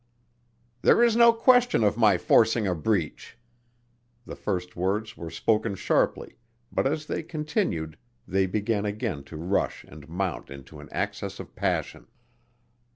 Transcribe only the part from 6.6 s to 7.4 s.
but as they